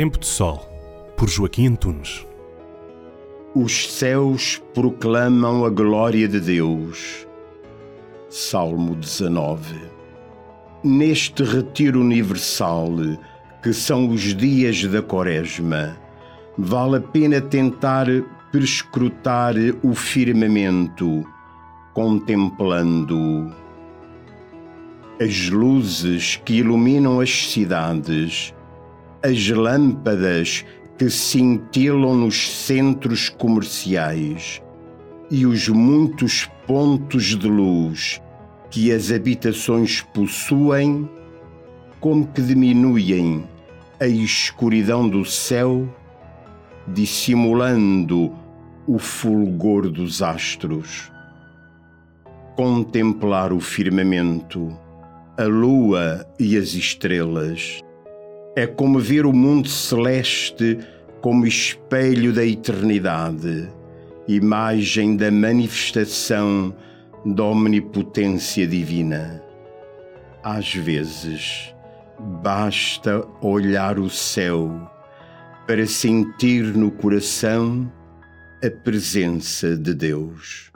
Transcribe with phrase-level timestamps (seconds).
[0.00, 0.66] Tempo de Sol,
[1.14, 2.26] por Joaquim Antunes.
[3.54, 7.28] Os céus proclamam a glória de Deus.
[8.30, 9.78] Salmo 19.
[10.82, 12.88] Neste retiro universal,
[13.62, 15.98] que são os dias da Quaresma,
[16.56, 18.06] vale a pena tentar
[18.50, 21.26] perscrutar o firmamento,
[21.92, 23.54] contemplando
[25.20, 28.54] as luzes que iluminam as cidades
[29.22, 30.64] as lâmpadas
[30.96, 34.62] que cintilam nos centros comerciais
[35.30, 38.20] e os muitos pontos de luz
[38.70, 41.08] que as habitações possuem,
[42.00, 43.44] como que diminuem
[44.00, 45.86] a escuridão do céu,
[46.88, 48.32] dissimulando
[48.86, 51.12] o fulgor dos astros.
[52.56, 54.76] Contemplar o firmamento,
[55.36, 57.80] a lua e as estrelas
[58.56, 60.78] é como ver o mundo celeste
[61.20, 63.68] como espelho da eternidade,
[64.26, 66.74] imagem da manifestação
[67.24, 69.42] da omnipotência divina.
[70.42, 71.74] Às vezes,
[72.42, 74.90] basta olhar o céu
[75.66, 77.90] para sentir no coração
[78.64, 80.69] a presença de Deus.